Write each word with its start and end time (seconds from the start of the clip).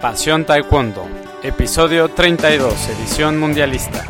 Pasión 0.00 0.44
Taekwondo, 0.44 1.08
episodio 1.42 2.10
32, 2.10 2.88
edición 2.90 3.40
mundialista. 3.40 4.04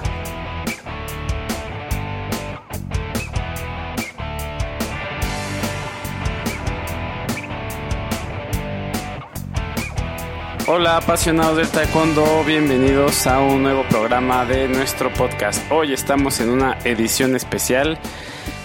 Hola 10.67 10.97
apasionados 10.97 11.57
del 11.59 11.69
taekwondo, 11.69 12.43
bienvenidos 12.45 13.29
a 13.29 13.39
un 13.39 13.63
nuevo 13.63 13.85
programa 13.89 14.45
de 14.45 14.67
nuestro 14.67 15.13
podcast. 15.13 15.71
Hoy 15.71 15.93
estamos 15.93 16.41
en 16.41 16.51
una 16.51 16.79
edición 16.83 17.37
especial 17.37 17.97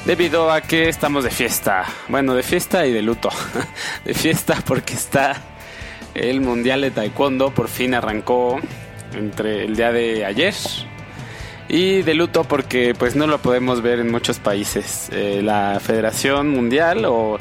debido 0.05 0.51
a 0.51 0.61
que 0.61 0.89
estamos 0.89 1.23
de 1.23 1.29
fiesta. 1.29 1.85
Bueno, 2.07 2.33
de 2.33 2.41
fiesta 2.41 2.87
y 2.87 2.91
de 2.91 3.03
luto. 3.03 3.29
de 4.05 4.15
fiesta 4.15 4.57
porque 4.65 4.95
está 4.95 5.50
el 6.13 6.41
Mundial 6.41 6.81
de 6.81 6.91
Taekwondo, 6.91 7.51
por 7.51 7.67
fin 7.67 7.93
arrancó 7.93 8.59
entre 9.13 9.65
el 9.65 9.75
día 9.75 9.91
de 9.91 10.25
ayer. 10.25 10.53
Y 11.67 12.01
de 12.01 12.15
luto 12.15 12.43
porque 12.43 12.93
pues 12.97 13.15
no 13.15 13.27
lo 13.27 13.37
podemos 13.37 13.81
ver 13.81 13.99
en 13.99 14.11
muchos 14.11 14.39
países. 14.39 15.07
Eh, 15.13 15.41
la 15.41 15.79
Federación 15.79 16.49
Mundial 16.49 17.05
o 17.05 17.37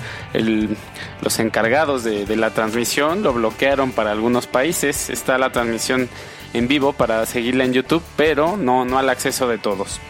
los 1.20 1.38
encargados 1.40 2.04
de, 2.04 2.26
de 2.26 2.36
la 2.36 2.50
transmisión 2.50 3.24
lo 3.24 3.32
bloquearon 3.32 3.90
para 3.90 4.12
algunos 4.12 4.46
países. 4.46 5.10
Está 5.10 5.36
la 5.36 5.50
transmisión 5.50 6.08
en 6.54 6.68
vivo 6.68 6.92
para 6.92 7.26
seguirla 7.26 7.64
en 7.64 7.72
YouTube, 7.72 8.02
pero 8.16 8.56
no, 8.56 8.84
no 8.84 8.98
al 8.98 9.08
acceso 9.08 9.48
de 9.48 9.58
todos. 9.58 10.00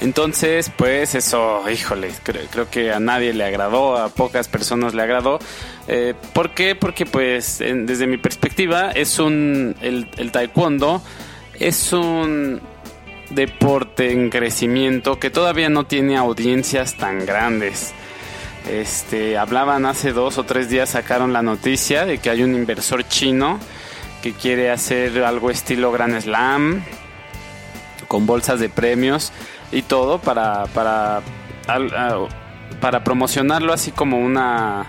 Entonces, 0.00 0.70
pues 0.76 1.14
eso, 1.14 1.62
híjole, 1.70 2.10
creo, 2.22 2.68
que 2.70 2.92
a 2.92 3.00
nadie 3.00 3.32
le 3.32 3.44
agradó, 3.44 3.96
a 3.96 4.08
pocas 4.10 4.46
personas 4.46 4.94
le 4.94 5.02
agradó. 5.02 5.38
Eh, 5.88 6.14
¿Por 6.34 6.54
qué? 6.54 6.74
Porque 6.74 7.06
pues 7.06 7.58
desde 7.58 8.06
mi 8.06 8.18
perspectiva 8.18 8.90
es 8.90 9.18
un, 9.18 9.74
el, 9.80 10.10
el 10.18 10.32
taekwondo 10.32 11.02
es 11.58 11.92
un 11.92 12.60
deporte 13.30 14.12
en 14.12 14.30
crecimiento 14.30 15.18
que 15.18 15.30
todavía 15.30 15.68
no 15.68 15.84
tiene 15.84 16.16
audiencias 16.16 16.96
tan 16.96 17.24
grandes. 17.24 17.92
Este, 18.70 19.38
hablaban 19.38 19.86
hace 19.86 20.12
dos 20.12 20.38
o 20.38 20.44
tres 20.44 20.68
días, 20.68 20.90
sacaron 20.90 21.32
la 21.32 21.42
noticia 21.42 22.04
de 22.04 22.18
que 22.18 22.30
hay 22.30 22.42
un 22.42 22.54
inversor 22.54 23.06
chino 23.08 23.58
que 24.22 24.32
quiere 24.32 24.70
hacer 24.70 25.22
algo 25.24 25.50
estilo 25.50 25.92
Grand 25.92 26.20
Slam 26.20 26.82
con 28.08 28.26
bolsas 28.26 28.60
de 28.60 28.68
premios 28.68 29.32
y 29.72 29.82
todo 29.82 30.18
para, 30.18 30.64
para, 30.66 31.22
para 32.80 33.04
promocionarlo 33.04 33.72
así 33.72 33.90
como 33.90 34.18
una 34.18 34.86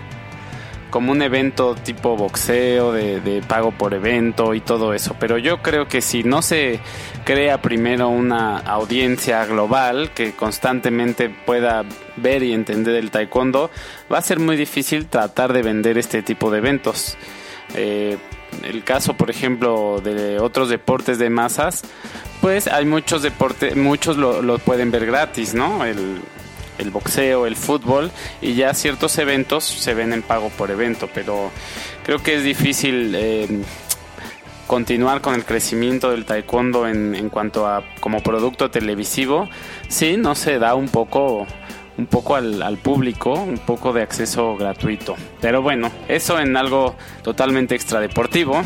como 0.90 1.12
un 1.12 1.20
evento 1.20 1.74
tipo 1.74 2.16
boxeo 2.16 2.92
de, 2.92 3.20
de, 3.20 3.42
pago 3.42 3.72
por 3.72 3.92
evento 3.92 4.54
y 4.54 4.60
todo 4.60 4.94
eso. 4.94 5.14
Pero 5.20 5.36
yo 5.36 5.60
creo 5.60 5.86
que 5.86 6.00
si 6.00 6.24
no 6.24 6.40
se 6.40 6.80
crea 7.24 7.60
primero 7.60 8.08
una 8.08 8.58
audiencia 8.58 9.44
global 9.44 10.10
que 10.14 10.32
constantemente 10.32 11.28
pueda 11.28 11.84
ver 12.16 12.42
y 12.42 12.54
entender 12.54 12.94
el 12.94 13.10
taekwondo 13.10 13.70
va 14.10 14.16
a 14.16 14.22
ser 14.22 14.38
muy 14.38 14.56
difícil 14.56 15.06
tratar 15.06 15.52
de 15.52 15.62
vender 15.62 15.98
este 15.98 16.22
tipo 16.22 16.50
de 16.50 16.58
eventos. 16.58 17.18
Eh, 17.74 18.16
el 18.62 18.84
caso 18.84 19.14
por 19.14 19.30
ejemplo 19.30 20.00
de 20.02 20.38
otros 20.38 20.68
deportes 20.68 21.18
de 21.18 21.30
masas 21.30 21.84
pues 22.40 22.68
hay 22.68 22.84
muchos 22.84 23.22
deportes, 23.22 23.76
muchos 23.76 24.16
lo, 24.16 24.58
pueden 24.58 24.90
ver 24.90 25.06
gratis, 25.06 25.54
¿no? 25.54 25.84
El, 25.84 26.20
boxeo, 26.92 27.46
el 27.46 27.56
fútbol 27.56 28.12
y 28.40 28.54
ya 28.54 28.72
ciertos 28.72 29.18
eventos 29.18 29.64
se 29.64 29.94
ven 29.94 30.12
en 30.12 30.22
pago 30.22 30.48
por 30.50 30.70
evento, 30.70 31.08
pero 31.12 31.50
creo 32.04 32.22
que 32.22 32.36
es 32.36 32.44
difícil 32.44 33.14
eh, 33.16 33.48
continuar 34.68 35.20
con 35.20 35.34
el 35.34 35.44
crecimiento 35.44 36.12
del 36.12 36.24
taekwondo 36.24 36.86
en, 36.86 37.16
en, 37.16 37.30
cuanto 37.30 37.66
a 37.66 37.82
como 38.00 38.22
producto 38.22 38.70
televisivo. 38.70 39.48
Sí, 39.88 40.16
no 40.16 40.36
se 40.36 40.60
da 40.60 40.76
un 40.76 40.88
poco 40.88 41.48
un 41.98 42.06
poco 42.06 42.36
al, 42.36 42.62
al, 42.62 42.78
público, 42.78 43.34
un 43.34 43.58
poco 43.58 43.92
de 43.92 44.02
acceso 44.02 44.56
gratuito. 44.56 45.16
Pero 45.40 45.60
bueno, 45.60 45.90
eso 46.08 46.38
en 46.38 46.56
algo 46.56 46.94
totalmente 47.22 47.74
extradeportivo. 47.74 48.62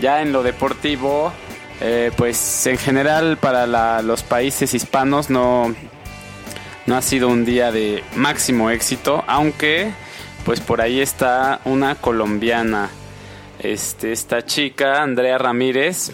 Ya 0.00 0.22
en 0.22 0.32
lo 0.32 0.42
deportivo, 0.44 1.32
eh, 1.80 2.10
pues 2.16 2.66
en 2.66 2.76
general 2.76 3.36
para 3.36 4.02
los 4.02 4.22
países 4.22 4.74
hispanos 4.74 5.30
no, 5.30 5.74
no 6.86 6.96
ha 6.96 7.02
sido 7.02 7.28
un 7.28 7.44
día 7.44 7.70
de 7.70 8.02
máximo 8.16 8.70
éxito, 8.70 9.24
aunque 9.26 9.92
pues 10.44 10.60
por 10.60 10.80
ahí 10.80 11.00
está 11.00 11.60
una 11.64 11.94
colombiana, 11.94 12.90
este, 13.60 14.12
esta 14.12 14.44
chica, 14.44 15.02
Andrea 15.02 15.38
Ramírez, 15.38 16.12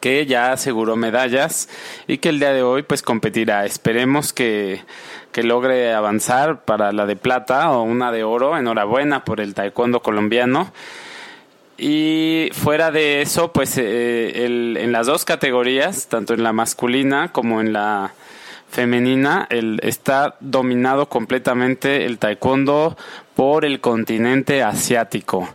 que 0.00 0.26
ya 0.26 0.52
aseguró 0.52 0.96
medallas 0.96 1.68
y 2.06 2.18
que 2.18 2.28
el 2.30 2.38
día 2.38 2.52
de 2.52 2.62
hoy 2.62 2.82
pues 2.82 3.02
competirá. 3.02 3.64
Esperemos 3.64 4.32
que, 4.32 4.82
que 5.32 5.42
logre 5.42 5.94
avanzar 5.94 6.64
para 6.64 6.92
la 6.92 7.06
de 7.06 7.16
plata 7.16 7.70
o 7.72 7.82
una 7.82 8.12
de 8.12 8.24
oro. 8.24 8.56
Enhorabuena 8.56 9.24
por 9.24 9.40
el 9.40 9.54
taekwondo 9.54 10.00
colombiano. 10.00 10.72
Y 11.78 12.48
fuera 12.52 12.90
de 12.90 13.20
eso, 13.20 13.52
pues 13.52 13.76
eh, 13.76 14.46
el, 14.46 14.78
en 14.80 14.92
las 14.92 15.06
dos 15.06 15.24
categorías, 15.24 16.08
tanto 16.08 16.32
en 16.32 16.42
la 16.42 16.52
masculina 16.52 17.32
como 17.32 17.60
en 17.60 17.72
la 17.72 18.14
femenina, 18.68 19.46
el, 19.50 19.80
está 19.82 20.36
dominado 20.40 21.08
completamente 21.08 22.04
el 22.04 22.18
taekwondo 22.18 22.96
por 23.34 23.64
el 23.64 23.80
continente 23.80 24.62
asiático. 24.62 25.48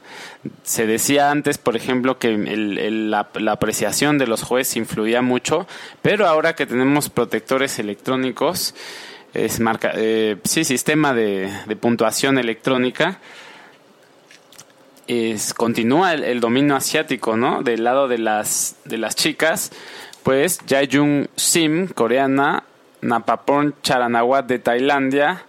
Se 0.64 0.86
decía 0.86 1.32
antes, 1.32 1.58
por 1.58 1.76
ejemplo, 1.76 2.18
que 2.18 2.38
la, 2.38 3.28
apreciación 3.52 4.18
de 4.18 4.28
los 4.28 4.44
jueces 4.44 4.78
influía 4.78 5.22
mucho, 5.22 5.68
pero 6.02 6.28
ahora 6.28 6.56
que 6.56 6.66
tenemos 6.66 7.10
protectores 7.10 7.80
electrónicos, 7.80 8.76
es 9.34 9.60
marca, 9.60 9.94
eh, 9.96 10.38
sí, 10.44 10.64
sistema 10.64 11.14
de, 11.14 11.50
puntuación 11.80 12.38
electrónica, 12.38 13.20
es, 15.08 15.54
continúa 15.54 16.14
el, 16.14 16.40
dominio 16.40 16.76
asiático, 16.76 17.38
¿no? 17.38 17.62
Del 17.64 17.84
lado 17.84 18.08
de 18.08 18.18
las, 18.18 18.78
de 18.86 18.98
las 18.98 19.16
chicas, 19.16 19.72
pues 20.24 20.60
Jae 20.68 20.88
Sim, 21.36 21.88
coreana, 21.88 22.64
Napapon 23.02 23.74
Charanawat 23.82 24.46
de 24.46 24.60
Tailandia, 24.60 25.44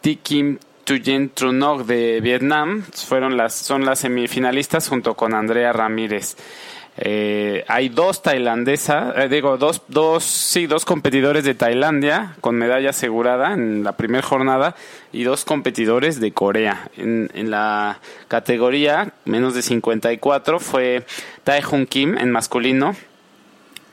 Tikim 0.00 0.58
Tuyen 0.84 1.30
Trunok 1.30 1.86
de 1.86 2.20
Vietnam, 2.20 2.82
fueron 2.82 3.36
las, 3.36 3.54
son 3.54 3.84
las 3.84 4.00
semifinalistas 4.00 4.88
junto 4.88 5.14
con 5.14 5.34
Andrea 5.34 5.72
Ramírez. 5.72 6.36
Eh, 6.96 7.64
hay 7.66 7.88
dos 7.88 8.22
tailandesas, 8.22 9.16
eh, 9.18 9.28
digo, 9.28 9.56
dos, 9.56 9.82
dos, 9.88 10.22
sí, 10.22 10.66
dos 10.66 10.84
competidores 10.84 11.42
de 11.42 11.54
Tailandia 11.54 12.36
con 12.40 12.54
medalla 12.54 12.90
asegurada 12.90 13.52
en 13.52 13.82
la 13.82 13.96
primera 13.96 14.24
jornada 14.24 14.76
y 15.12 15.24
dos 15.24 15.44
competidores 15.44 16.20
de 16.20 16.32
Corea. 16.32 16.88
En, 16.96 17.30
en 17.34 17.50
la 17.50 17.98
categoría 18.28 19.12
menos 19.24 19.54
de 19.54 19.62
54 19.62 20.60
fue 20.60 21.04
Taehong 21.42 21.86
Kim 21.86 22.16
en 22.16 22.30
masculino, 22.30 22.94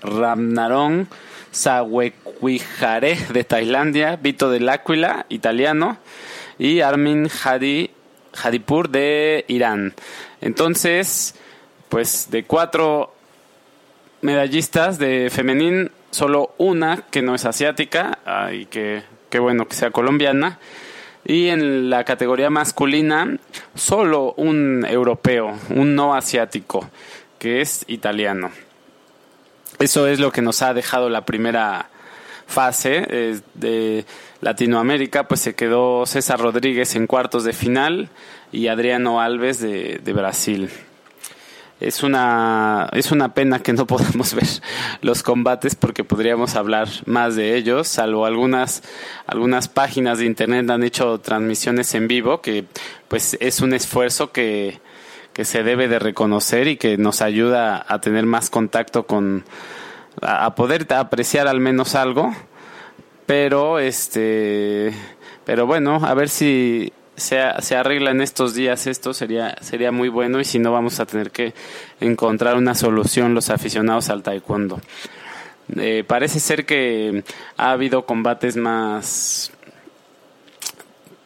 Ramnaron 0.03 1.07
Sawekwijare 1.51 3.17
de 3.33 3.43
Tailandia, 3.43 4.15
Vito 4.15 4.49
del 4.49 4.67
Áquila, 4.69 5.25
italiano, 5.29 5.97
y 6.57 6.81
Armin 6.81 7.29
Hadi, 7.43 7.91
Hadipur 8.41 8.89
de 8.89 9.45
Irán. 9.47 9.93
Entonces, 10.39 11.35
pues 11.89 12.29
de 12.31 12.43
cuatro 12.43 13.13
medallistas 14.21 14.97
de 14.97 15.29
femenín, 15.29 15.91
solo 16.11 16.53
una 16.57 17.03
que 17.11 17.21
no 17.21 17.35
es 17.35 17.45
asiática, 17.45 18.19
y 18.53 18.65
que 18.65 19.03
qué 19.29 19.39
bueno 19.39 19.67
que 19.67 19.75
sea 19.75 19.91
colombiana. 19.91 20.59
Y 21.23 21.49
en 21.49 21.89
la 21.89 22.03
categoría 22.03 22.49
masculina, 22.49 23.37
solo 23.75 24.33
un 24.37 24.85
europeo, 24.89 25.57
un 25.69 25.95
no 25.95 26.15
asiático, 26.15 26.89
que 27.37 27.61
es 27.61 27.83
italiano. 27.87 28.49
Eso 29.79 30.07
es 30.07 30.19
lo 30.19 30.31
que 30.31 30.41
nos 30.41 30.61
ha 30.61 30.73
dejado 30.73 31.09
la 31.09 31.25
primera 31.25 31.89
fase 32.47 33.05
eh, 33.09 33.39
de 33.55 34.05
Latinoamérica, 34.41 35.27
pues 35.27 35.39
se 35.39 35.55
quedó 35.55 36.05
César 36.05 36.39
Rodríguez 36.39 36.95
en 36.95 37.07
cuartos 37.07 37.43
de 37.43 37.53
final 37.53 38.09
y 38.51 38.67
Adriano 38.67 39.21
Alves 39.21 39.59
de, 39.59 39.99
de 40.03 40.13
Brasil. 40.13 40.69
Es 41.79 42.03
una, 42.03 42.89
es 42.93 43.11
una 43.11 43.33
pena 43.33 43.59
que 43.59 43.73
no 43.73 43.87
podamos 43.87 44.35
ver 44.35 44.47
los 45.01 45.23
combates 45.23 45.75
porque 45.75 46.03
podríamos 46.03 46.55
hablar 46.55 46.87
más 47.05 47.35
de 47.35 47.55
ellos, 47.55 47.87
salvo 47.87 48.25
algunas, 48.25 48.83
algunas 49.25 49.67
páginas 49.67 50.19
de 50.19 50.25
internet 50.25 50.69
han 50.69 50.83
hecho 50.83 51.19
transmisiones 51.19 51.95
en 51.95 52.07
vivo, 52.07 52.41
que 52.41 52.65
pues 53.07 53.35
es 53.39 53.61
un 53.61 53.73
esfuerzo 53.73 54.31
que, 54.31 54.79
que 55.41 55.45
se 55.45 55.63
debe 55.63 55.87
de 55.87 55.97
reconocer 55.97 56.67
y 56.67 56.77
que 56.77 56.99
nos 56.99 57.23
ayuda 57.23 57.83
a 57.87 57.99
tener 57.99 58.27
más 58.27 58.51
contacto 58.51 59.07
con, 59.07 59.43
a 60.21 60.53
poder 60.53 60.85
apreciar 60.93 61.47
al 61.47 61.59
menos 61.59 61.95
algo, 61.95 62.31
pero 63.25 63.79
este, 63.79 64.93
pero 65.43 65.65
bueno, 65.65 65.95
a 66.05 66.13
ver 66.13 66.29
si 66.29 66.93
se, 67.15 67.39
arregla 67.39 68.11
en 68.11 68.21
estos 68.21 68.53
días 68.53 68.85
esto 68.85 69.15
sería, 69.15 69.55
sería 69.61 69.91
muy 69.91 70.09
bueno 70.09 70.39
y 70.39 70.45
si 70.45 70.59
no 70.59 70.71
vamos 70.71 70.99
a 70.99 71.07
tener 71.07 71.31
que 71.31 71.55
encontrar 71.99 72.55
una 72.55 72.75
solución 72.75 73.33
los 73.33 73.49
aficionados 73.49 74.11
al 74.11 74.21
taekwondo. 74.21 74.79
Eh, 75.75 76.03
parece 76.05 76.39
ser 76.39 76.67
que 76.67 77.23
ha 77.57 77.71
habido 77.71 78.05
combates 78.05 78.57
más 78.57 79.51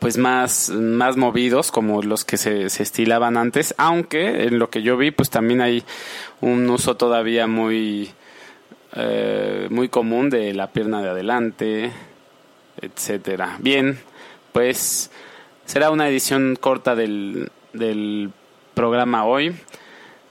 pues 0.06 0.20
más, 0.20 0.70
más 0.70 1.18
movidos 1.18 1.72
como 1.72 2.04
los 2.04 2.26
que 2.26 2.38
se, 2.38 2.68
estilaban 2.68 3.38
antes, 3.38 3.74
aunque 3.80 4.44
en 4.44 4.60
lo 4.60 4.70
que 4.70 4.84
yo 4.84 4.98
vi 4.98 5.10
pues 5.10 5.32
también 5.32 5.62
hay 5.62 5.84
un 6.42 6.70
uso 6.70 6.96
todavía 6.96 7.48
muy 7.48 8.12
eh, 8.96 9.66
muy 9.72 9.90
común 9.90 10.30
de 10.30 10.54
la 10.54 10.72
pierna 10.72 11.02
de 11.02 11.10
adelante, 11.10 11.92
etcétera. 12.80 13.58
Bien, 13.58 13.98
pues 14.54 15.10
será 15.66 15.90
una 15.90 16.08
edición 16.08 16.56
corta 16.56 16.96
del, 16.96 17.50
del 17.74 18.30
programa 18.76 19.26
hoy. 19.26 19.56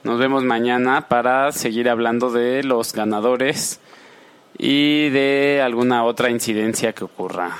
Nos 0.05 0.17
vemos 0.19 0.45
mañana 0.45 1.09
para 1.09 1.51
seguir 1.51 1.89
hablando 1.89 2.31
de 2.31 2.63
los 2.63 2.93
ganadores 2.93 3.81
y 4.57 5.09
de 5.09 5.61
alguna 5.61 6.05
otra 6.05 6.29
incidencia 6.29 6.93
que 6.93 7.03
ocurra. 7.03 7.57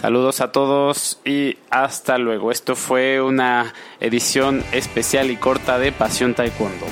Saludos 0.00 0.40
a 0.40 0.50
todos 0.50 1.20
y 1.26 1.58
hasta 1.68 2.16
luego. 2.16 2.50
Esto 2.50 2.74
fue 2.74 3.20
una 3.20 3.74
edición 4.00 4.64
especial 4.72 5.30
y 5.30 5.36
corta 5.36 5.78
de 5.78 5.92
Pasión 5.92 6.34
Taekwondo. 6.34 6.86